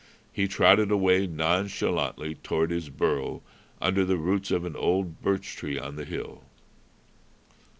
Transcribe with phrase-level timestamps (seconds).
[0.33, 3.43] He trotted away nonchalantly toward his burrow
[3.79, 6.41] under the roots of an old birch tree on the hill.